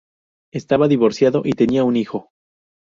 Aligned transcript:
Estaba 0.51 0.87
divorciado 0.87 1.43
y 1.45 1.51
tenía 1.53 1.83
un 1.83 1.95
hijo. 1.95 2.31